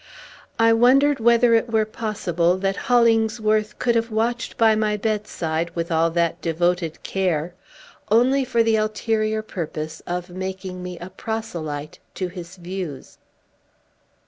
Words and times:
I 0.57 0.73
wondered 0.73 1.19
whether 1.19 1.53
it 1.53 1.69
were 1.71 1.85
possible 1.85 2.57
that 2.57 2.75
Hollingsworth 2.89 3.77
could 3.77 3.93
have 3.93 4.09
watched 4.09 4.57
by 4.57 4.73
my 4.73 4.97
bedside, 4.97 5.69
with 5.75 5.91
all 5.91 6.09
that 6.09 6.41
devoted 6.41 7.03
care, 7.03 7.53
only 8.09 8.43
for 8.43 8.63
the 8.63 8.77
ulterior 8.77 9.43
purpose 9.43 9.99
of 10.07 10.31
making 10.31 10.81
me 10.81 10.97
a 10.97 11.11
proselyte 11.11 11.99
to 12.15 12.29
his 12.29 12.55
views! 12.55 13.19